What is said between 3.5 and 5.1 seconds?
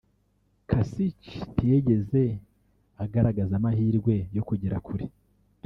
amahirwe yo kugera kure